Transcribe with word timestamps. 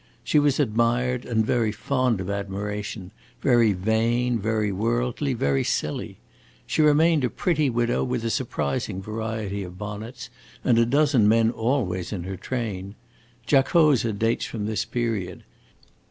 She 0.23 0.39
was 0.39 0.59
admired 0.59 1.25
and 1.25 1.45
very 1.45 1.71
fond 1.71 2.19
of 2.19 2.27
admiration; 2.27 3.11
very 3.43 3.71
vain, 3.71 4.39
very 4.39 4.71
worldly, 4.71 5.35
very 5.35 5.63
silly. 5.63 6.17
She 6.65 6.81
remained 6.81 7.23
a 7.23 7.29
pretty 7.29 7.69
widow, 7.69 8.03
with 8.03 8.25
a 8.25 8.31
surprising 8.31 8.99
variety 8.99 9.61
of 9.61 9.77
bonnets 9.77 10.31
and 10.63 10.79
a 10.79 10.87
dozen 10.87 11.27
men 11.29 11.51
always 11.51 12.11
in 12.11 12.23
her 12.23 12.35
train. 12.35 12.95
Giacosa 13.45 14.11
dates 14.13 14.45
from 14.45 14.65
this 14.65 14.85
period. 14.85 15.43